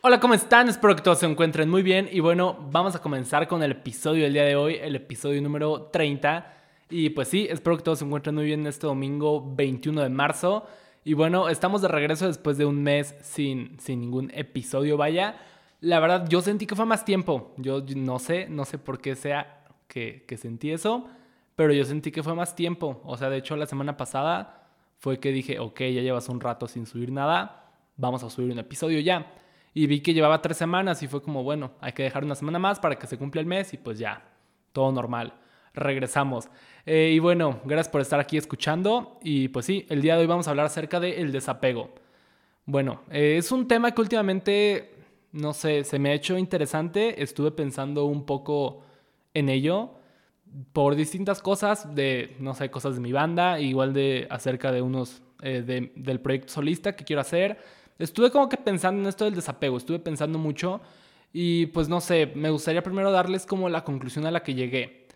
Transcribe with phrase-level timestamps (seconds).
[0.00, 0.68] Hola, ¿cómo están?
[0.68, 2.08] Espero que todos se encuentren muy bien.
[2.12, 5.88] Y bueno, vamos a comenzar con el episodio del día de hoy, el episodio número
[5.92, 6.54] 30.
[6.88, 10.68] Y pues sí, espero que todos se encuentren muy bien este domingo 21 de marzo.
[11.02, 15.34] Y bueno, estamos de regreso después de un mes sin, sin ningún episodio, vaya.
[15.80, 17.52] La verdad, yo sentí que fue más tiempo.
[17.56, 21.08] Yo no sé, no sé por qué sea que, que sentí eso,
[21.56, 23.00] pero yo sentí que fue más tiempo.
[23.04, 24.68] O sea, de hecho, la semana pasada
[25.00, 28.60] fue que dije, ok, ya llevas un rato sin subir nada, vamos a subir un
[28.60, 29.26] episodio ya.
[29.78, 32.58] Y vi que llevaba tres semanas y fue como, bueno, hay que dejar una semana
[32.58, 34.28] más para que se cumpla el mes y pues ya,
[34.72, 35.34] todo normal.
[35.72, 36.48] Regresamos.
[36.84, 39.20] Eh, y bueno, gracias por estar aquí escuchando.
[39.22, 41.94] Y pues sí, el día de hoy vamos a hablar acerca del desapego.
[42.64, 44.94] Bueno, eh, es un tema que últimamente,
[45.30, 47.22] no sé, se me ha hecho interesante.
[47.22, 48.82] Estuve pensando un poco
[49.32, 49.92] en ello
[50.72, 55.22] por distintas cosas, de, no sé, cosas de mi banda, igual de acerca de unos,
[55.40, 55.62] eh,
[55.94, 57.77] del proyecto solista que quiero hacer.
[57.98, 60.80] Estuve como que pensando en esto del desapego, estuve pensando mucho
[61.32, 65.08] y pues no sé, me gustaría primero darles como la conclusión a la que llegué.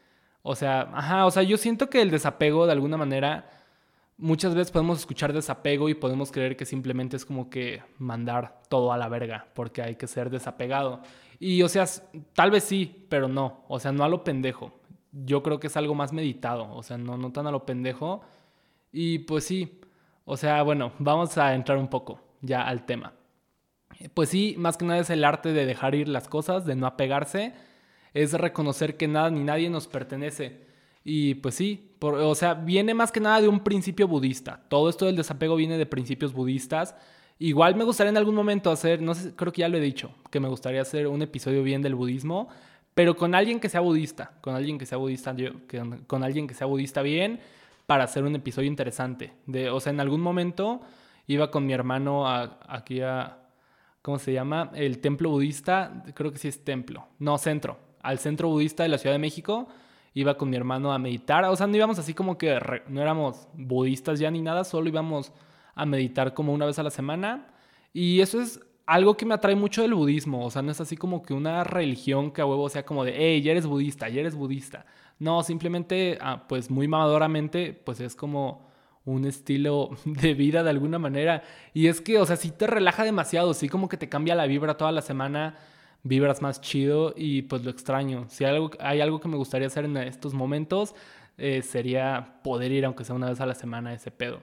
[0.42, 3.48] O sea, ajá, o sea, yo siento que el desapego de alguna manera,
[4.18, 8.92] muchas veces podemos escuchar desapego y podemos creer que simplemente es como que mandar todo
[8.92, 11.02] a la verga, porque hay que ser desapegado.
[11.38, 11.86] Y o sea,
[12.34, 15.76] tal vez sí, pero no, o sea, no a lo pendejo yo creo que es
[15.76, 18.22] algo más meditado, o sea, no, no tan a lo pendejo.
[18.92, 19.80] Y pues sí,
[20.24, 23.14] o sea, bueno, vamos a entrar un poco ya al tema.
[24.14, 26.86] Pues sí, más que nada es el arte de dejar ir las cosas, de no
[26.86, 27.54] apegarse,
[28.14, 30.60] es reconocer que nada ni nadie nos pertenece.
[31.04, 34.60] Y pues sí, o sea, viene más que nada de un principio budista.
[34.68, 36.94] Todo esto del desapego viene de principios budistas.
[37.38, 40.14] Igual me gustaría en algún momento hacer, no sé, creo que ya lo he dicho,
[40.30, 42.48] que me gustaría hacer un episodio bien del budismo,
[42.94, 45.34] pero con alguien que sea budista, con alguien que sea budista,
[46.06, 47.40] con alguien que sea budista bien,
[47.86, 49.32] para hacer un episodio interesante.
[49.46, 50.82] De, o sea, en algún momento
[51.26, 53.38] iba con mi hermano aquí a,
[54.02, 54.70] ¿cómo se llama?
[54.74, 58.98] El templo budista, creo que sí es templo, no, centro, al centro budista de la
[58.98, 59.68] Ciudad de México.
[60.14, 63.48] Iba con mi hermano a meditar, o sea, no íbamos así como que no éramos
[63.54, 65.32] budistas ya ni nada, solo íbamos
[65.74, 67.46] a meditar como una vez a la semana.
[67.94, 70.44] Y eso es algo que me atrae mucho del budismo.
[70.44, 73.14] O sea, no es así como que una religión que a huevo sea como de,
[73.16, 74.84] hey, ya eres budista, ya eres budista.
[75.18, 78.68] No, simplemente, ah, pues muy mamadoramente, pues es como
[79.04, 81.42] un estilo de vida de alguna manera.
[81.74, 84.46] Y es que, o sea, sí te relaja demasiado, sí como que te cambia la
[84.46, 85.56] vibra toda la semana,
[86.02, 88.26] vibras más chido y pues lo extraño.
[88.28, 90.94] Si hay algo, hay algo que me gustaría hacer en estos momentos,
[91.38, 94.42] eh, sería poder ir, aunque sea una vez a la semana, a ese pedo.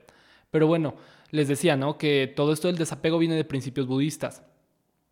[0.52, 0.96] Pero bueno,
[1.31, 1.98] les decía, ¿no?
[1.98, 4.44] Que todo esto del desapego viene de principios budistas.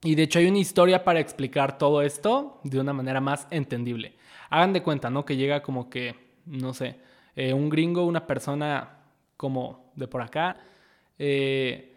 [0.03, 4.15] Y de hecho hay una historia para explicar todo esto de una manera más entendible.
[4.49, 5.25] Hagan de cuenta, ¿no?
[5.25, 6.15] Que llega como que,
[6.45, 6.97] no sé,
[7.35, 8.96] eh, un gringo, una persona
[9.37, 10.57] como de por acá,
[11.19, 11.95] eh,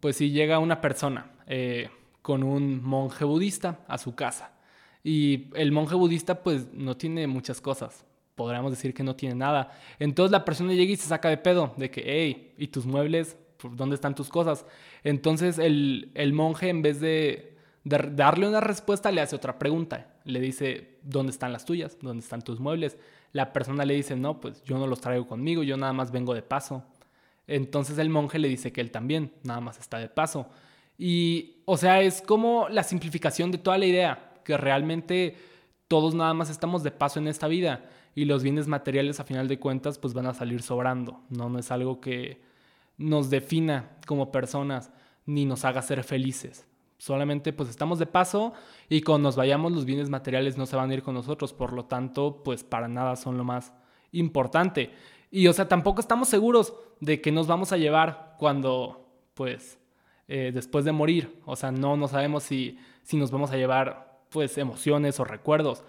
[0.00, 1.88] pues si llega una persona eh,
[2.22, 4.52] con un monje budista a su casa.
[5.02, 8.04] Y el monje budista pues no tiene muchas cosas,
[8.34, 9.72] podríamos decir que no tiene nada.
[9.98, 13.36] Entonces la persona llega y se saca de pedo, de que, hey, ¿y tus muebles?
[13.62, 14.66] ¿Dónde están tus cosas?
[15.02, 20.14] Entonces el, monje en vez de, darle una respuesta le hace otra pregunta.
[20.24, 21.96] Le dice, ¿dónde están las tuyas?
[22.00, 22.98] ¿Dónde están tus muebles?
[23.32, 26.34] La persona le dice, no, pues yo no los traigo conmigo, yo nada más vengo
[26.34, 26.84] de paso.
[27.46, 30.48] Entonces el monje le dice que él también, nada más está de paso.
[30.98, 35.36] Y, o sea, es como la simplificación de toda la idea, que realmente
[35.88, 39.48] todos nada más estamos de paso en esta vida y los bienes materiales a final
[39.48, 42.42] de cuentas pues van a salir sobrando, no, no es algo que
[42.98, 44.90] nos defina como personas
[45.26, 46.66] ni nos haga ser felices.
[47.00, 48.52] Solamente pues estamos de paso
[48.90, 51.72] y cuando nos vayamos los bienes materiales no se van a ir con nosotros, por
[51.72, 53.72] lo tanto pues para nada son lo más
[54.12, 54.90] importante.
[55.30, 59.78] Y o sea, tampoco estamos seguros de que nos vamos a llevar cuando pues
[60.28, 61.40] eh, después de morir.
[61.46, 65.82] O sea, no, no sabemos si, si nos vamos a llevar pues emociones o recuerdos.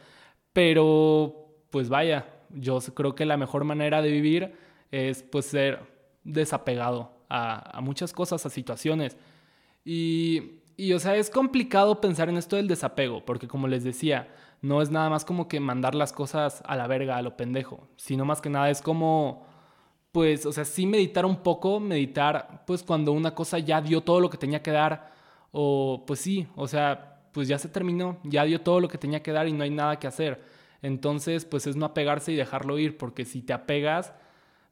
[0.53, 4.55] Pero pues vaya, yo creo que la mejor manera de vivir
[4.91, 5.79] es pues ser
[6.23, 9.17] desapegado a, muchas cosas, a situaciones.
[9.85, 14.33] Y, y, o sea, es complicado pensar en esto del desapego, porque como les decía,
[14.61, 17.87] no es nada más como que mandar las cosas a la verga, a lo pendejo,
[17.97, 19.45] sino más que nada es como,
[20.11, 24.19] pues, o sea, sí meditar un poco, meditar, pues cuando una cosa ya dio todo
[24.19, 25.11] lo que tenía que dar,
[25.51, 29.21] o pues sí, o sea, pues ya se terminó, ya dio todo lo que tenía
[29.21, 30.43] que dar y no hay nada que hacer.
[30.81, 34.13] Entonces, pues es no apegarse y dejarlo ir, porque si te apegas,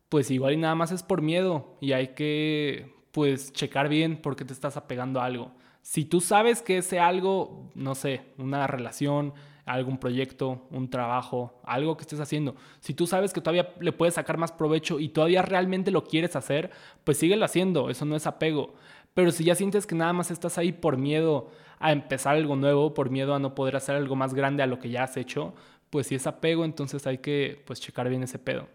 [0.10, 4.36] pues igual y nada más es por miedo y hay que, pues, checar bien por
[4.36, 5.52] qué te estás apegando a algo.
[5.82, 9.34] Si tú sabes que ese algo, no sé, una relación,
[9.66, 14.16] algún proyecto, un trabajo, algo que estés haciendo, si tú sabes que todavía le puedes
[14.16, 16.72] sacar más provecho y todavía realmente lo quieres hacer,
[17.04, 18.74] pues síguelo haciendo, eso no es apego.
[19.14, 21.50] Pero si ya sientes que nada más estás ahí por miedo
[21.80, 24.80] a empezar algo nuevo, por miedo a no poder hacer algo más grande a lo
[24.80, 25.54] que ya has hecho,
[25.90, 28.68] pues si es apego, entonces hay que pues checar bien ese pedo.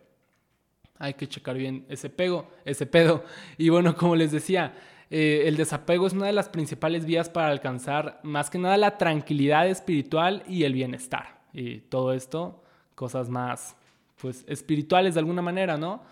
[0.99, 3.25] Hay que checar bien ese pego, ese pedo.
[3.59, 4.75] Y bueno, como les decía,
[5.11, 8.99] eh, el desapego es una de las principales vías para alcanzar más que nada la
[8.99, 11.43] tranquilidad espiritual y el bienestar.
[11.53, 12.63] Y todo esto,
[12.95, 13.77] cosas más,
[14.21, 16.03] pues, espirituales de alguna manera, ¿no?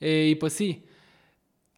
[0.00, 0.84] Eh, y pues sí,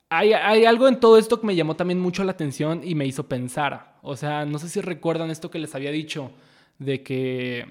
[0.08, 3.06] hay, hay, algo en todo esto que me llamó también mucho la atención y me
[3.06, 3.96] hizo pensar.
[4.02, 6.32] O sea, no sé si recuerdan esto que les había dicho
[6.78, 7.66] de que...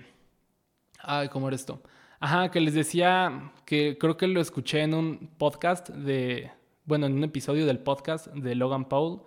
[0.99, 1.81] Ay, ¿cómo era esto?
[2.19, 6.51] Ajá, que les decía que creo que lo escuché en un podcast de,
[6.85, 9.21] bueno, en un episodio del podcast de Logan Paul,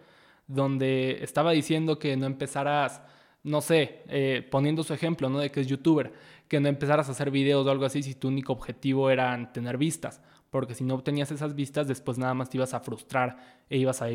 [0.46, 3.02] donde estaba diciendo que no empezaras,
[3.42, 5.38] no sé, eh, poniendo su ejemplo, ¿no?
[5.38, 6.12] De que es youtuber,
[6.48, 9.78] que no empezaras a hacer videos o algo así si tu único objetivo era tener
[9.78, 10.20] vistas,
[10.50, 13.36] porque si no obtenías esas vistas, después nada más te ibas a frustrar
[13.68, 14.06] e ibas a,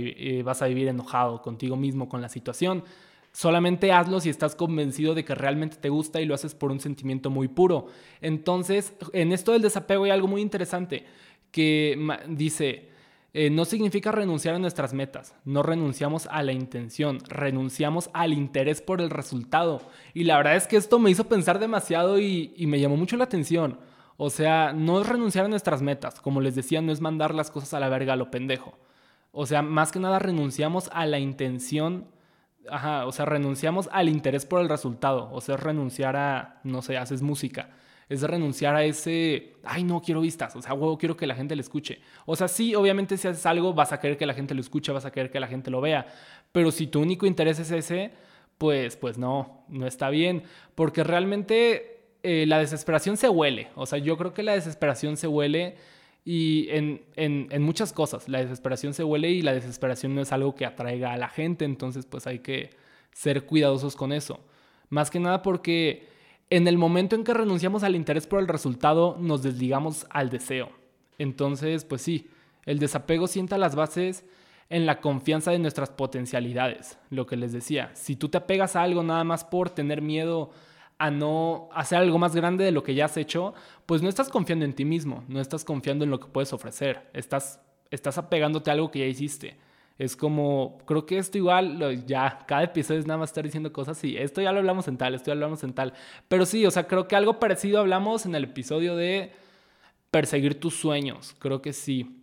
[0.43, 2.83] vas a vivir enojado contigo mismo, con la situación.
[3.33, 6.79] Solamente hazlo si estás convencido de que realmente te gusta y lo haces por un
[6.79, 7.87] sentimiento muy puro.
[8.19, 11.05] Entonces, en esto del desapego hay algo muy interesante
[11.51, 11.97] que
[12.27, 12.90] dice,
[13.33, 18.81] eh, no significa renunciar a nuestras metas, no renunciamos a la intención, renunciamos al interés
[18.81, 19.81] por el resultado.
[20.13, 23.23] Y la verdad es que esto me hizo pensar demasiado y, me llamó mucho la
[23.23, 23.79] atención.
[24.17, 27.51] O sea, no es renunciar a nuestras metas, como les decía, no es mandar las
[27.51, 28.77] cosas a la verga a lo pendejo.
[29.31, 32.07] O sea, más que nada renunciamos a la intención
[32.69, 35.29] Ajá, o sea, renunciamos al interés por el resultado.
[35.31, 37.69] O sea, renunciar a, no sé, haces música.
[38.11, 40.53] Es renunciar a ese, ay, no, quiero vistas.
[40.55, 42.01] O sea, huevo, quiero que la gente le escuche.
[42.25, 44.91] O sea, sí, obviamente si haces algo, vas a querer que la gente lo escuche,
[44.91, 46.05] vas a querer que la gente lo vea.
[46.51, 48.11] Pero si tu único interés es ese,
[48.57, 50.43] pues, pues no, no está bien.
[50.75, 53.69] Porque realmente eh, la desesperación se huele.
[53.75, 55.77] O sea, yo creo que la desesperación se huele
[56.23, 60.53] y en, en, muchas cosas, la desesperación se huele y la desesperación no es algo
[60.53, 62.69] que atraiga a la gente, entonces pues hay que
[63.11, 64.39] ser cuidadosos con eso.
[64.89, 66.07] Más que nada porque
[66.51, 70.69] en el momento en que renunciamos al interés por el resultado, nos desligamos al deseo.
[71.17, 72.29] Entonces, pues sí,
[72.65, 74.25] el desapego sienta las bases
[74.69, 77.89] en la confianza de nuestras potencialidades, lo que les decía.
[77.93, 80.51] Si tú te apegas a algo nada más por tener miedo
[80.97, 83.53] a no hacer algo más grande de lo que ya has hecho,
[83.85, 87.09] pues no estás confiando en ti mismo, no estás confiando en lo que puedes ofrecer,
[87.13, 87.61] estás,
[87.91, 89.57] estás apegándote a algo que ya hiciste.
[90.01, 94.03] Es como, creo que esto igual, ya, cada episodio es nada más estar diciendo cosas
[94.03, 95.93] y esto ya lo hablamos en tal, esto ya lo hablamos en tal.
[96.27, 99.31] Pero sí, o sea, creo que algo parecido hablamos en el episodio de
[100.09, 102.19] perseguir tus sueños, creo que sí.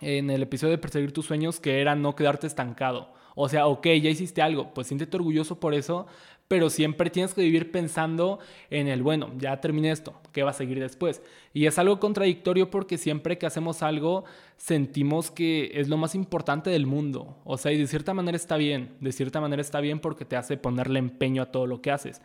[0.00, 3.12] En el episodio de perseguir tus sueños, que era no quedarte estancado.
[3.34, 6.06] O sea, ok, ya hiciste algo, pues siéntete orgulloso por eso,
[6.52, 8.38] pero siempre tienes que vivir pensando
[8.68, 11.22] en el, bueno, ya terminé esto, ¿qué va a seguir después?
[11.54, 14.24] Y es algo contradictorio porque siempre que hacemos algo
[14.58, 17.38] sentimos que es lo más importante del mundo.
[17.44, 20.36] O sea, y de cierta manera está bien, de cierta manera está bien porque te
[20.36, 22.20] hace ponerle empeño a todo lo que haces.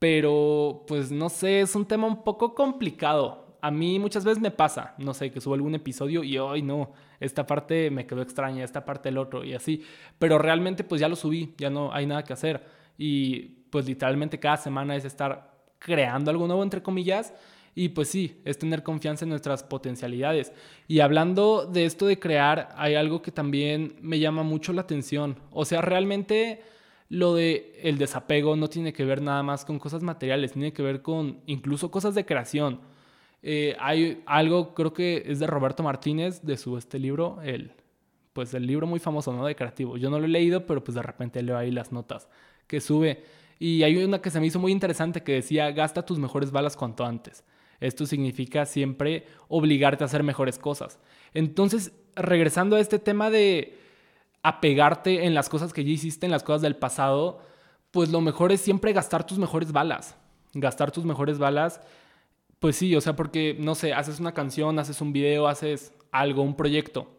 [0.00, 3.58] Pero, pues no sé, es un tema un poco complicado.
[3.60, 6.94] A mí muchas veces me pasa, no sé, que subo algún episodio y hoy no,
[7.20, 9.84] esta parte me quedó extraña, esta parte el otro y así.
[10.18, 14.38] Pero realmente pues ya lo subí, ya no hay nada que hacer y pues literalmente
[14.38, 17.32] cada semana es estar creando algo nuevo, entre comillas,
[17.74, 20.52] y pues sí, es tener confianza en nuestras potencialidades.
[20.88, 25.38] Y hablando de esto de crear, hay algo que también me llama mucho la atención.
[25.50, 26.62] O sea, realmente
[27.08, 30.82] lo de el desapego no tiene que ver nada más con cosas materiales, tiene que
[30.82, 32.80] ver con incluso cosas de creación.
[33.42, 37.72] Eh, hay algo, creo que es de Roberto Martínez, de su este libro, el,
[38.34, 39.46] pues el libro muy famoso, ¿no?
[39.46, 39.96] De creativo.
[39.96, 42.28] Yo no lo he leído, pero pues de repente leo ahí las notas
[42.72, 43.22] que sube.
[43.58, 46.74] Y hay una que se me hizo muy interesante que decía, gasta tus mejores balas
[46.74, 47.44] cuanto antes.
[47.80, 50.98] Esto significa siempre obligarte a hacer mejores cosas.
[51.34, 53.76] Entonces, regresando a este tema de
[54.42, 57.42] apegarte en las cosas que ya hiciste, en las cosas del pasado,
[57.90, 60.16] pues lo mejor es siempre gastar tus mejores balas.
[60.54, 61.82] Gastar tus mejores balas,
[62.58, 66.42] pues sí, o sea, porque, no sé, haces una canción, haces un video, haces algo,
[66.42, 67.18] un proyecto,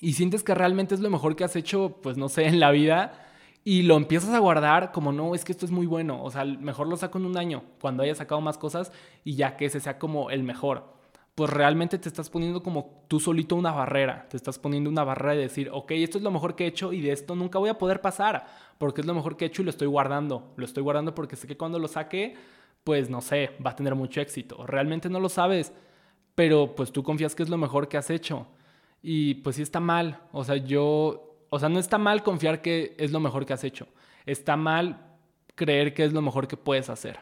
[0.00, 2.70] y sientes que realmente es lo mejor que has hecho, pues no sé, en la
[2.70, 3.27] vida,
[3.68, 6.42] y lo empiezas a guardar como no, es que esto es muy bueno, o sea,
[6.42, 8.90] mejor lo saco en un año, cuando haya sacado más cosas
[9.24, 10.84] y ya que ese sea como el mejor.
[11.34, 15.34] Pues realmente te estás poniendo como tú solito una barrera, te estás poniendo una barrera
[15.34, 17.68] de decir, ok, esto es lo mejor que he hecho y de esto nunca voy
[17.68, 18.46] a poder pasar,
[18.78, 21.36] porque es lo mejor que he hecho y lo estoy guardando, lo estoy guardando porque
[21.36, 22.36] sé que cuando lo saque,
[22.84, 24.66] pues no sé, va a tener mucho éxito.
[24.66, 25.74] Realmente no lo sabes,
[26.34, 28.46] pero pues tú confías que es lo mejor que has hecho.
[29.02, 32.94] Y pues sí está mal, o sea, yo o sea, no está mal confiar que
[32.98, 33.86] es lo mejor que has hecho.
[34.26, 35.06] Está mal
[35.54, 37.20] creer que es lo mejor que puedes hacer.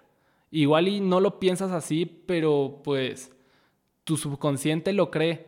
[0.51, 3.33] Igual y no lo piensas así, pero pues
[4.05, 5.47] tu subconsciente lo cree.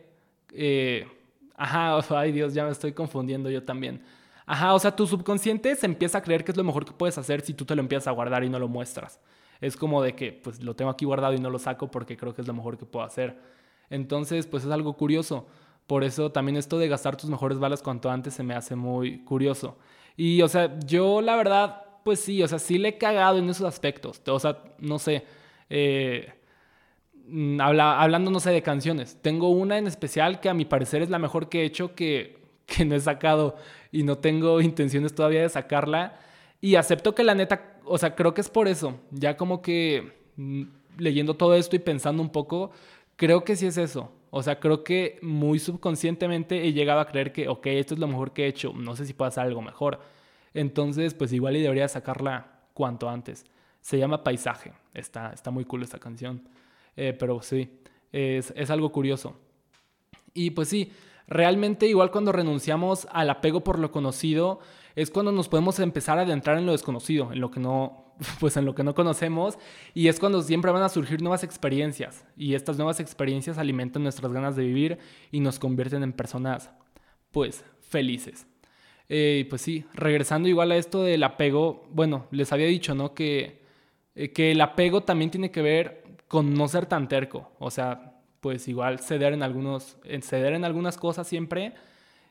[0.51, 1.07] Eh,
[1.55, 4.03] ajá, ay Dios, ya me estoy confundiendo yo también.
[4.45, 7.17] Ajá, o sea, tu subconsciente se empieza a creer que es lo mejor que puedes
[7.17, 9.19] hacer si tú te lo empiezas a guardar y no lo muestras.
[9.61, 12.33] Es como de que, pues lo tengo aquí guardado y no lo saco porque creo
[12.33, 13.37] que es lo mejor que puedo hacer.
[13.89, 15.47] Entonces, pues es algo curioso.
[15.89, 19.23] Por eso también esto de gastar tus mejores balas cuanto antes se me hace muy
[19.23, 19.75] curioso.
[20.15, 23.49] Y, o sea, yo la verdad, pues sí, o sea, sí le he cagado en
[23.49, 24.21] esos aspectos.
[24.27, 25.23] O sea, no sé.
[25.67, 26.31] Eh,
[27.25, 29.17] mm, hablando, no sé, de canciones.
[29.23, 32.37] Tengo una en especial que a mi parecer es la mejor que he hecho que,
[32.67, 33.55] que no he sacado
[33.91, 36.19] y no tengo intenciones todavía de sacarla.
[36.61, 38.99] Y acepto que la neta, o sea, creo que es por eso.
[39.09, 40.63] Ya como que mm,
[40.99, 42.69] leyendo todo esto y pensando un poco,
[43.15, 44.11] creo que sí es eso.
[44.31, 48.07] O sea, creo que muy subconscientemente he llegado a creer que, ok, esto es lo
[48.07, 49.99] mejor que he hecho, no sé si puedo hacer algo mejor.
[50.53, 53.45] Entonces, pues igual y debería sacarla cuanto antes.
[53.81, 56.47] Se llama Paisaje, está, está muy cool esta canción.
[56.95, 57.79] Eh, pero sí,
[58.11, 59.35] es, es algo curioso.
[60.33, 60.91] Y pues sí,
[61.27, 64.59] realmente igual cuando renunciamos al apego por lo conocido,
[64.95, 68.08] es cuando nos podemos empezar a adentrar en lo desconocido, en lo que no,
[68.39, 69.57] pues en lo que no conocemos,
[69.93, 74.31] y es cuando siempre van a surgir nuevas experiencias, y estas nuevas experiencias alimentan nuestras
[74.31, 74.99] ganas de vivir
[75.31, 76.69] y nos convierten en personas,
[77.31, 78.45] pues, felices.
[79.07, 83.15] Eh, pues sí, regresando igual a esto del apego, bueno, les había dicho, ¿no?
[83.15, 83.63] Que,
[84.13, 88.21] eh, que el apego también tiene que ver con no ser tan terco, o sea,
[88.39, 91.73] pues igual ceder en, algunos, ceder en algunas cosas siempre,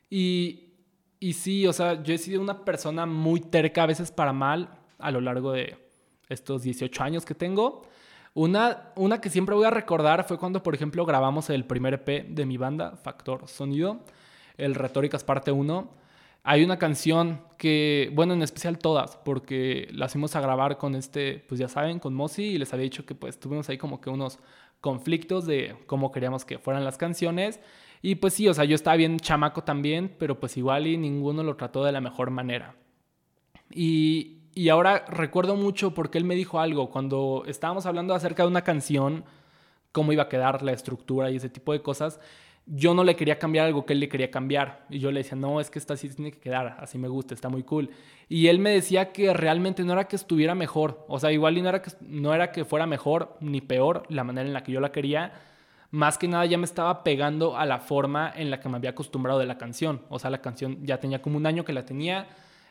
[0.08, 0.74] y,
[1.18, 4.70] y sí, o sea, yo he sido una persona muy terca, a veces para mal,
[4.98, 5.76] a lo largo de
[6.28, 7.82] estos 18 años que tengo.
[8.34, 12.28] Una, una que siempre voy a recordar fue cuando, por ejemplo, grabamos el primer EP
[12.28, 14.00] de mi banda, Factor Sonido,
[14.56, 15.90] el Retóricas Parte 1.
[16.44, 21.44] Hay una canción que, bueno, en especial todas, porque las fuimos a grabar con este,
[21.48, 24.08] pues ya saben, con Mosi, y les había dicho que pues tuvimos ahí como que
[24.08, 24.38] unos
[24.80, 27.60] conflictos de cómo queríamos que fueran las canciones.
[28.00, 31.42] Y pues sí, o sea, yo estaba bien chamaco también, pero pues igual y ninguno
[31.42, 32.76] lo trató de la mejor manera.
[33.70, 38.48] Y, y ahora recuerdo mucho porque él me dijo algo cuando estábamos hablando acerca de
[38.48, 39.24] una canción,
[39.92, 42.18] cómo iba a quedar la estructura y ese tipo de cosas.
[42.66, 44.84] Yo no le quería cambiar algo que él le quería cambiar.
[44.90, 47.34] Y yo le decía, no, es que esta así tiene que quedar, así me gusta,
[47.34, 47.90] está muy cool.
[48.28, 51.06] Y él me decía que realmente no era que estuviera mejor.
[51.06, 54.24] O sea, igual y no era que, no era que fuera mejor ni peor la
[54.24, 55.34] manera en la que yo la quería,
[55.92, 58.90] más que nada ya me estaba pegando a la forma en la que me había
[58.90, 60.02] acostumbrado de la canción.
[60.08, 62.26] O sea, la canción ya tenía como un año que la tenía.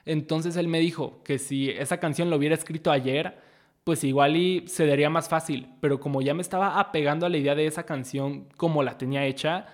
[0.08, 3.38] Entonces él me dijo que si esa canción lo hubiera escrito ayer,
[3.84, 5.68] pues igual y se daría más fácil.
[5.82, 9.26] Pero como ya me estaba apegando a la idea de esa canción como la tenía
[9.26, 9.68] hecha,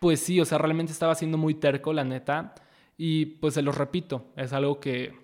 [0.00, 2.54] pues sí, o sea, realmente estaba siendo muy terco, la neta.
[2.98, 5.14] Y pues se lo repito, es algo que,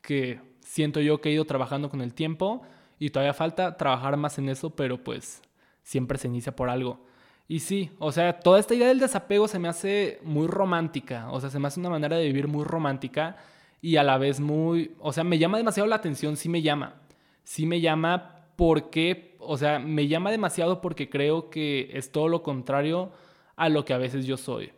[0.00, 2.62] que siento yo que he ido trabajando con el tiempo
[2.98, 5.42] y todavía falta trabajar más en eso, pero pues
[5.82, 7.04] siempre se inicia por algo.
[7.48, 11.40] Y sí, o sea, toda esta idea del desapego se me hace muy romántica, o
[11.40, 13.36] sea, se me hace una manera de vivir muy romántica
[13.80, 17.00] y a la vez muy, o sea, me llama demasiado la atención, sí me llama,
[17.44, 22.42] sí me llama porque, o sea, me llama demasiado porque creo que es todo lo
[22.42, 23.12] contrario
[23.56, 24.72] a lo que a veces yo soy.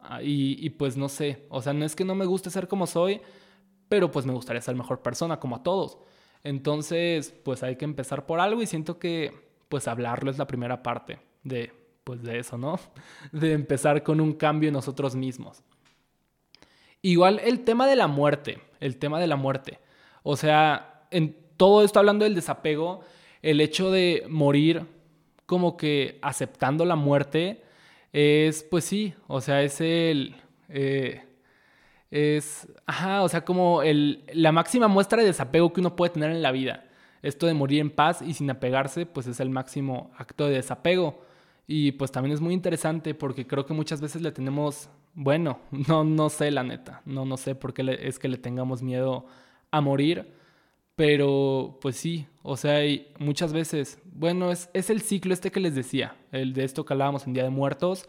[0.00, 2.68] Ah, y, y pues no sé, o sea, no es que no me guste ser
[2.68, 3.20] como soy,
[3.88, 5.98] pero pues me gustaría ser mejor persona, como a todos.
[6.42, 9.32] Entonces, pues hay que empezar por algo y siento que
[9.68, 11.72] pues hablarlo es la primera parte de,
[12.04, 12.78] pues de eso, ¿no?
[13.32, 15.62] De empezar con un cambio en nosotros mismos.
[17.02, 19.78] Igual el tema de la muerte, el tema de la muerte.
[20.22, 23.00] O sea, en todo esto hablando del desapego,
[23.42, 24.86] el hecho de morir
[25.46, 27.62] como que aceptando la muerte
[28.12, 30.36] es, pues sí, o sea, es el...
[30.68, 31.22] Eh,
[32.10, 36.32] es, ajá, o sea, como el, la máxima muestra de desapego que uno puede tener
[36.32, 36.90] en la vida
[37.22, 41.22] esto de morir en paz y sin apegarse, pues es el máximo acto de desapego.
[41.66, 46.04] Y pues también es muy interesante porque creo que muchas veces le tenemos, bueno, no,
[46.04, 49.26] no sé la neta, no, no sé por qué es que le tengamos miedo
[49.70, 50.32] a morir,
[50.96, 52.80] pero pues sí, o sea,
[53.18, 56.92] muchas veces, bueno, es, es el ciclo este que les decía, el de esto que
[56.92, 58.08] hablábamos en Día de Muertos,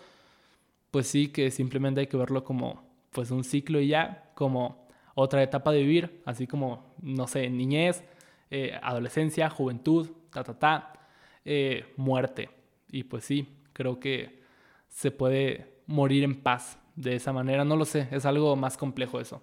[0.92, 5.44] pues sí, que simplemente hay que verlo como pues un ciclo y ya, como otra
[5.44, 8.04] etapa de vivir, así como, no sé, niñez,
[8.50, 10.94] eh, adolescencia, juventud, ta, ta, ta,
[11.46, 12.50] eh, muerte.
[12.90, 14.42] Y pues sí, creo que
[14.90, 17.66] se puede morir en paz de esa manera.
[17.66, 19.42] No lo sé, es algo más complejo eso.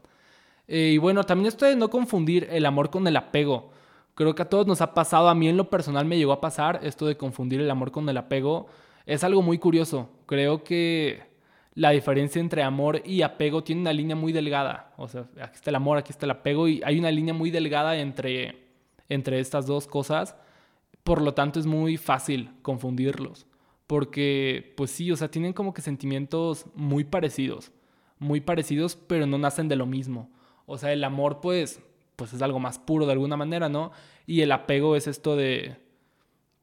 [0.66, 3.70] Eh, y bueno, también esto de no confundir el amor con el apego.
[4.14, 6.40] Creo que a todos nos ha pasado, a mí en lo personal me llegó a
[6.40, 8.66] pasar esto de confundir el amor con el apego.
[9.06, 10.10] Es algo muy curioso.
[10.26, 11.22] Creo que
[11.74, 14.92] la diferencia entre amor y apego tiene una línea muy delgada.
[14.96, 17.50] O sea, aquí está el amor, aquí está el apego y hay una línea muy
[17.50, 18.68] delgada entre
[19.08, 20.36] entre estas dos cosas.
[21.02, 23.46] Por lo tanto, es muy fácil confundirlos.
[23.88, 27.72] Porque, pues sí, o sea, tienen como que sentimientos muy parecidos.
[28.18, 30.30] Muy parecidos, pero no nacen de lo mismo.
[30.66, 31.80] O sea, el amor pues,
[32.14, 33.90] pues es algo más puro de alguna manera, ¿no?
[34.26, 35.78] Y el apego es esto de,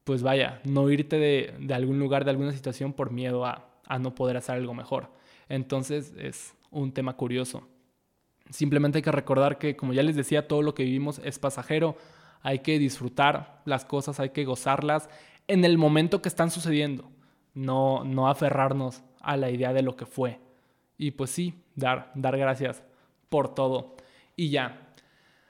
[0.04, 3.98] pues vaya, no irte de, de algún lugar, de alguna situación por miedo a, a
[3.98, 5.10] no poder hacer algo mejor.
[5.48, 7.66] Entonces es un tema curioso.
[8.50, 11.96] Simplemente hay que recordar que, como ya les decía, todo lo que vivimos es pasajero.
[12.42, 15.08] Hay que disfrutar las cosas, hay que gozarlas
[15.48, 17.10] en el momento que están sucediendo.
[17.56, 20.38] No, no aferrarnos a la idea de lo que fue.
[20.96, 22.84] Y pues sí, dar, dar gracias
[23.28, 23.96] por todo.
[24.36, 24.82] Y ya.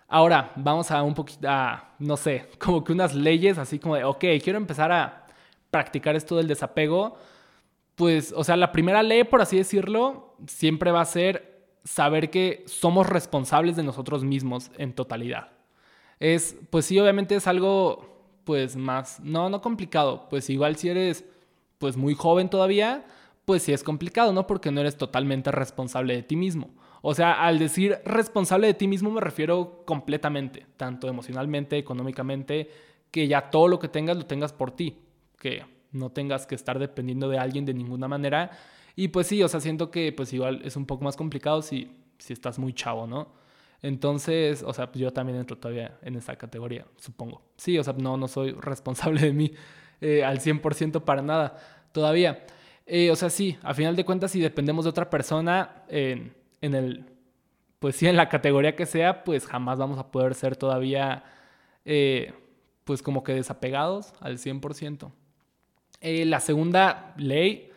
[0.08, 4.04] Ahora vamos a un poquito, a, no sé, como que unas leyes así como de,
[4.04, 5.26] ok, quiero empezar a
[5.70, 7.16] practicar esto del desapego.
[7.96, 12.64] Pues, o sea, la primera ley, por así decirlo, siempre va a ser saber que
[12.66, 15.50] somos responsables de nosotros mismos en totalidad.
[16.18, 21.25] Es, pues sí, obviamente es algo, pues más, no, no complicado, pues igual si eres,
[21.78, 23.04] pues muy joven todavía,
[23.45, 24.47] pues sí es complicado, ¿no?
[24.47, 26.71] Porque no eres totalmente responsable de ti mismo.
[27.02, 32.71] O sea, al decir responsable de ti mismo me refiero completamente, tanto emocionalmente, económicamente,
[33.11, 34.99] que ya todo lo que tengas lo tengas por ti,
[35.38, 38.50] que no tengas que estar dependiendo de alguien de ninguna manera
[38.97, 41.90] y pues sí, o sea, siento que pues igual es un poco más complicado si,
[42.18, 43.28] si estás muy chavo, ¿no?
[43.83, 47.42] Entonces, o sea, pues yo también entro todavía en esa categoría, supongo.
[47.59, 49.52] Sí, o sea, no, no soy responsable de mí
[50.00, 51.58] eh, al 100% para nada
[51.92, 52.46] todavía.
[52.86, 56.74] Eh, o sea, sí, a final de cuentas, si dependemos de otra persona en, en
[56.74, 57.04] el,
[57.78, 61.24] pues en la categoría que sea, pues jamás vamos a poder ser todavía,
[61.84, 62.32] eh,
[62.84, 65.10] pues como que desapegados al 100%.
[66.00, 67.70] la segunda ley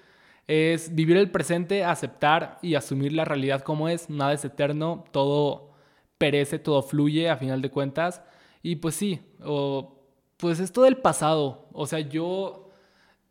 [0.49, 4.09] es vivir el presente, aceptar y asumir la realidad como es.
[4.09, 5.69] Nada es eterno, todo
[6.17, 8.23] perece, todo fluye a final de cuentas.
[8.63, 9.99] Y pues sí, o,
[10.39, 11.67] pues es todo el pasado.
[11.74, 12.72] O sea, yo,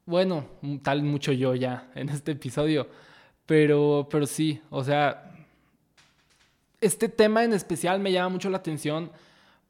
[0.05, 0.45] bueno,
[0.83, 2.87] tal mucho yo ya en este episodio,
[3.47, 5.33] pero, pero sí, o sea,
[6.81, 9.11] este tema en especial me llama mucho la atención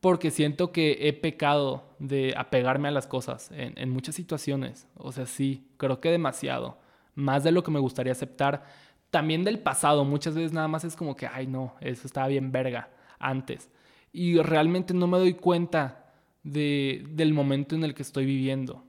[0.01, 4.87] porque siento que he pecado de apegarme a las cosas en, en muchas situaciones.
[4.97, 6.79] O sea, sí, creo que demasiado
[7.15, 8.65] más de lo que me gustaría aceptar.
[9.11, 12.53] También del pasado, muchas veces nada más es como que, ay no, eso estaba bien
[12.53, 13.71] verga antes.
[14.13, 16.08] Y realmente no me doy cuenta
[16.51, 18.85] de, del momento en el que estoy viviendo.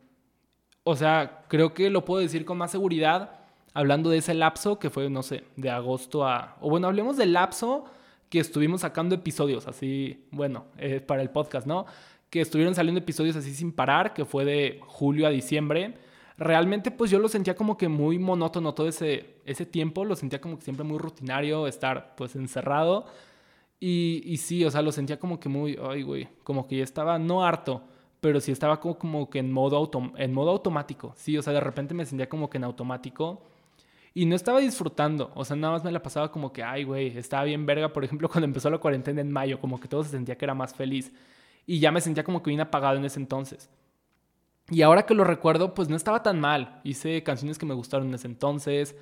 [0.83, 3.39] O sea, creo que lo puedo decir con más seguridad
[3.73, 6.57] hablando de ese lapso que fue, no sé, de agosto a...
[6.61, 7.85] O bueno, hablemos del lapso
[8.29, 11.85] que estuvimos sacando episodios, así, bueno, eh, para el podcast, ¿no?
[12.29, 15.95] Que estuvieron saliendo episodios así sin parar, que fue de julio a diciembre
[16.39, 20.39] realmente pues yo lo sentía como que muy monótono todo ese, ese tiempo, lo sentía
[20.39, 23.05] como que siempre muy rutinario estar pues encerrado.
[23.79, 26.83] Y, y sí, o sea, lo sentía como que muy, ay, güey, como que ya
[26.83, 27.81] estaba, no harto,
[28.19, 31.13] pero sí estaba como, como que en modo, en modo automático.
[31.15, 33.41] Sí, o sea, de repente me sentía como que en automático.
[34.13, 37.17] Y no estaba disfrutando, o sea, nada más me la pasaba como que, ay, güey,
[37.17, 40.09] estaba bien verga, por ejemplo, cuando empezó la cuarentena en mayo, como que todo se
[40.09, 41.11] sentía que era más feliz.
[41.65, 43.69] Y ya me sentía como que bien apagado en ese entonces.
[44.71, 46.81] Y ahora que lo recuerdo, pues no estaba tan mal.
[46.83, 48.95] Hice canciones que me gustaron en ese entonces.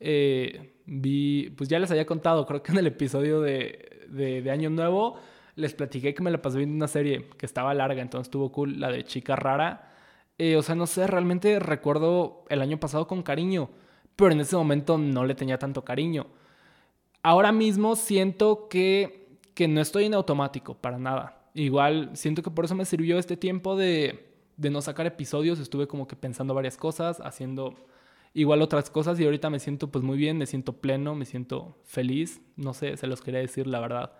[0.00, 4.70] Eh, vi, pues ya les había contado, creo que en el episodio de, de, Año
[4.70, 5.16] Nuevo
[5.54, 8.80] les platiqué que me la pasé viendo una serie que estaba larga, entonces estuvo cool,
[8.80, 9.92] la de Chica Rara.
[10.38, 13.70] Eh, o sea, no sé, realmente recuerdo el año pasado con cariño,
[14.16, 16.26] pero en ese momento no le tenía tanto cariño.
[17.22, 21.38] Ahora mismo siento que, que no estoy en automático, para nada.
[21.54, 25.86] Igual siento que por eso me sirvió este tiempo de de no sacar episodios, estuve
[25.86, 27.74] como que pensando varias cosas, haciendo
[28.34, 31.78] igual otras cosas y ahorita me siento pues muy bien, me siento pleno, me siento
[31.84, 34.12] feliz, no sé, se los quería decir la verdad.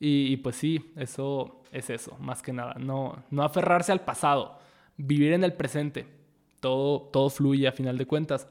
[0.00, 4.60] Y, pues sí, eso es eso, más que nada, no, no aferrarse al pasado,
[4.96, 6.06] vivir en el presente,
[6.60, 8.48] todo, todo fluye a final de cuentas.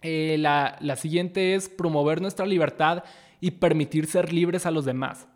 [0.00, 3.02] Eh, la, la, siguiente es promover nuestra libertad
[3.40, 5.26] y permitir ser libres a los demás.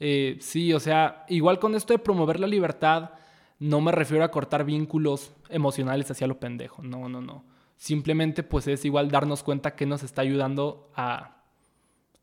[0.00, 3.10] Eh, sí, o sea, igual con esto de promover la libertad,
[3.58, 7.44] no me refiero a cortar vínculos emocionales hacia lo pendejo, no, no, no.
[7.80, 11.42] Simplemente pues es igual darnos cuenta que nos está ayudando a,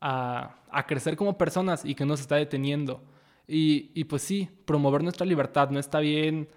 [0.00, 3.02] a, crecer como personas y que nos está deteniendo.
[3.48, 6.48] Y, y pues sí, promover nuestra libertad, no está bien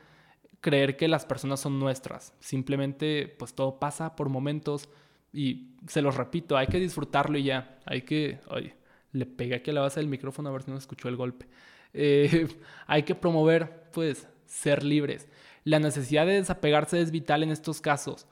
[0.59, 2.35] creer que las personas son nuestras.
[2.41, 4.87] Simplemente pues todo pasa por momentos
[5.33, 7.79] y se los repito, hay que disfrutarlo y ya.
[7.87, 8.39] Hay que...
[8.51, 8.75] Ay,
[9.13, 11.47] le pegué aquí a la base del micrófono a ver si no escuchó el golpe.
[11.95, 12.47] Eh,
[12.85, 15.27] hay que promover pues ser libres.
[15.63, 18.27] La necesidad de desapegarse es vital en estos casos,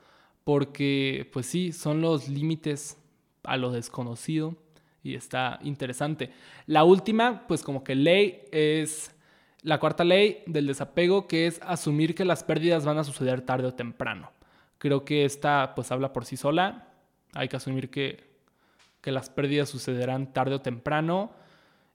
[0.50, 2.98] porque pues sí, son los límites
[3.44, 4.56] a lo desconocido
[5.04, 6.32] y está interesante.
[6.66, 9.16] La última, pues como que ley es
[9.62, 13.68] la cuarta ley del desapego, que es asumir que las pérdidas van a suceder tarde
[13.68, 14.32] o temprano.
[14.80, 16.96] Creo que esta pues habla por sí sola.
[17.36, 18.32] Hay que asumir que,
[19.02, 21.32] que las pérdidas sucederán tarde o temprano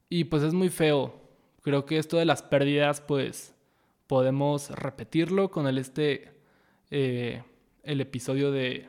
[0.08, 1.20] Y pues es muy feo.
[1.62, 3.52] Creo que esto de las pérdidas, pues
[4.06, 6.30] podemos repetirlo con el este,
[6.92, 7.42] eh,
[7.84, 8.88] el episodio de,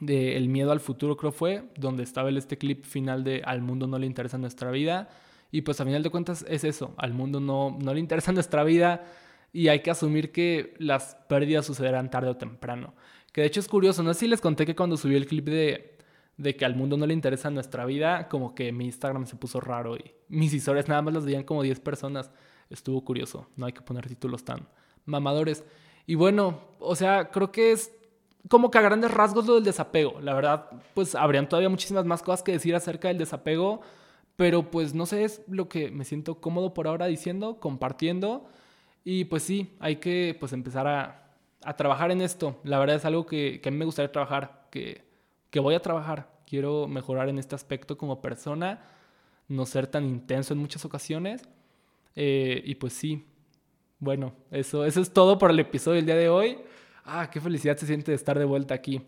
[0.00, 3.86] de El miedo al futuro, creo fue, donde estaba este clip final de Al mundo
[3.86, 5.08] no le interesa nuestra vida.
[5.50, 8.64] Y pues a final de cuentas es eso, al mundo no, no le interesa nuestra
[8.64, 9.04] vida
[9.52, 12.94] y hay que asumir que las pérdidas sucederán tarde o temprano.
[13.32, 15.46] Que de hecho es curioso, no sé si les conté que cuando subí el clip
[15.46, 15.98] de,
[16.36, 19.60] de que al mundo no le interesa nuestra vida, como que mi Instagram se puso
[19.60, 22.30] raro y mis historias nada más las veían como 10 personas.
[22.68, 24.68] Estuvo curioso, no hay que poner títulos tan
[25.04, 25.64] mamadores.
[26.06, 27.92] Y bueno, o sea, creo que es
[28.48, 30.20] como que a grandes rasgos lo del desapego.
[30.20, 33.80] La verdad, pues habrían todavía muchísimas más cosas que decir acerca del desapego
[34.36, 38.46] pero pues no sé, es lo que me siento cómodo por ahora diciendo, compartiendo.
[39.04, 41.32] Y pues sí, hay que pues empezar a,
[41.64, 42.60] a trabajar en esto.
[42.62, 45.04] La verdad es algo que, que a mí me gustaría trabajar, que,
[45.50, 46.30] que voy a trabajar.
[46.46, 48.84] Quiero mejorar en este aspecto como persona,
[49.48, 51.48] no ser tan intenso en muchas ocasiones.
[52.14, 53.26] Eh, y pues sí,
[53.98, 56.58] bueno, eso, eso es todo por el episodio del día de hoy.
[57.04, 59.00] Ah, qué felicidad se siente de estar de vuelta aquí.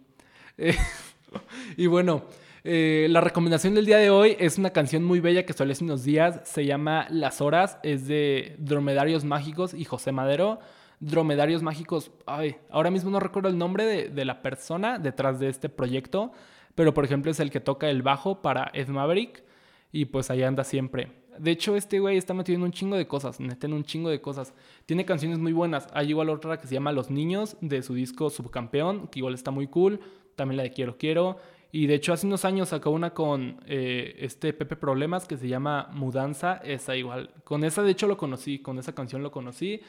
[1.77, 2.25] y bueno,
[2.65, 5.85] eh, la recomendación del día de hoy es una canción muy bella que salió hace
[5.85, 6.41] unos días.
[6.45, 7.79] Se llama Las Horas.
[7.83, 10.61] Es de Dromedarios Mágicos y José Madero.
[11.01, 12.11] Dromedarios Mágicos.
[12.27, 16.33] Ay, ahora mismo no recuerdo el nombre de, la persona detrás de este proyecto.
[16.75, 19.45] Pero por ejemplo es el que toca el bajo para Ed Maverick.
[19.91, 21.13] Y pues ahí anda siempre.
[21.39, 24.55] De hecho, este güey está metido un chingo de cosas, en un chingo de cosas.
[24.87, 25.87] Tiene canciones muy buenas.
[25.93, 29.51] Hay igual otra que se llama Los Niños, de su disco Subcampeón, que igual está
[29.51, 30.01] muy cool.
[30.37, 31.39] También la de Quiero Quiero.
[31.71, 35.49] Y de hecho hace unos años sacó una con eh, este Pepe Problemas que se
[35.49, 37.31] llama Mudanza, esa igual.
[37.45, 39.81] Con esa de hecho lo conocí, con esa canción lo conocí.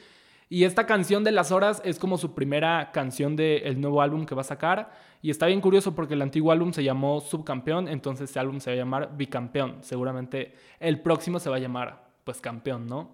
[0.52, 4.34] Y esta canción de las horas es como su primera canción del nuevo álbum que
[4.34, 4.90] va a sacar.
[5.22, 8.70] Y está bien curioso porque el antiguo álbum se llamó Subcampeón, entonces este álbum se
[8.70, 9.76] va a llamar Bicampeón.
[9.82, 13.12] Seguramente el próximo se va a llamar pues Campeón, ¿no?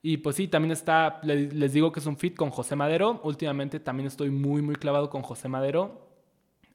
[0.00, 3.20] Y pues sí, también está, les digo que es un fit con José Madero.
[3.24, 6.06] Últimamente también estoy muy, muy clavado con José Madero.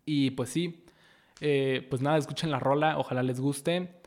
[0.04, 0.84] Y pues sí,
[1.40, 4.01] eh, pues nada, escuchen la rola, ojalá les guste.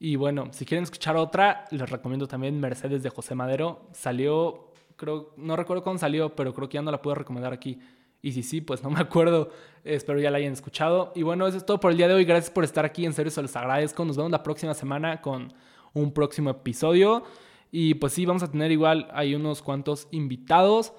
[0.00, 3.88] Y bueno, si quieren escuchar otra, les recomiendo también Mercedes de José Madero.
[3.92, 7.78] Salió, creo, no recuerdo cuándo salió, pero creo que ya no la puedo recomendar aquí.
[8.22, 9.50] Y si sí, pues no me acuerdo.
[9.84, 11.12] Espero ya la hayan escuchado.
[11.14, 12.24] Y bueno, eso es todo por el día de hoy.
[12.24, 13.06] Gracias por estar aquí.
[13.06, 14.04] En serio, se los agradezco.
[14.04, 15.52] Nos vemos la próxima semana con
[15.92, 17.22] un próximo episodio.
[17.72, 20.92] Y pues sí, vamos a tener igual, hay unos cuantos invitados.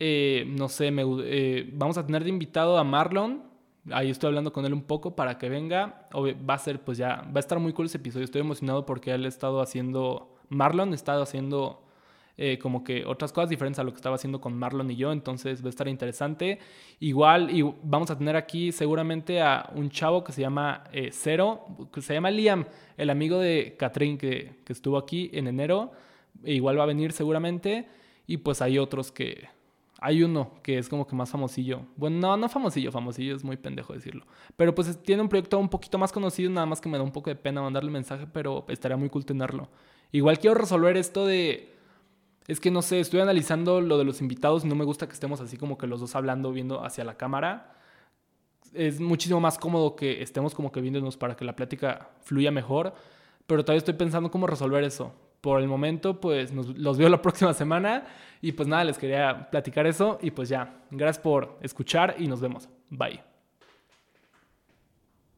[0.00, 3.42] Eh, no sé, me, eh, vamos a tener de invitado a Marlon,
[3.92, 6.08] ahí estoy hablando con él un poco para que venga.
[6.14, 8.24] Va a ser, pues ya, va a estar muy cool ese episodio.
[8.24, 11.82] Estoy emocionado porque él ha estado haciendo, Marlon ha estado haciendo
[12.36, 15.12] eh, como que otras cosas diferentes a lo que estaba haciendo con Marlon y yo.
[15.12, 16.58] Entonces va a estar interesante.
[17.00, 21.64] Igual, y vamos a tener aquí seguramente a un chavo que se llama eh, Cero,
[21.92, 25.92] que se llama Liam, el amigo de Catherine que, que estuvo aquí en enero.
[26.44, 27.88] E igual va a venir seguramente.
[28.26, 29.48] Y pues hay otros que
[30.00, 31.82] hay uno que es como que más famosillo.
[31.96, 34.24] Bueno, no, no famosillo, famosillo es muy pendejo decirlo.
[34.56, 37.10] Pero pues tiene un proyecto un poquito más conocido, nada más que me da un
[37.10, 39.68] poco de pena mandarle mensaje, pero estaría muy cool tenerlo.
[40.12, 41.74] Igual quiero resolver esto de...
[42.46, 45.12] Es que no sé, estoy analizando lo de los invitados y no me gusta que
[45.12, 47.74] estemos así como que los dos hablando, viendo hacia la cámara.
[48.72, 52.94] Es muchísimo más cómodo que estemos como que viéndonos para que la plática fluya mejor.
[53.46, 57.54] Pero todavía estoy pensando cómo resolver eso por el momento, pues los veo la próxima
[57.54, 58.04] semana.
[58.40, 60.18] Y pues nada, les quería platicar eso.
[60.22, 62.68] Y pues ya, gracias por escuchar y nos vemos.
[62.90, 63.27] Bye.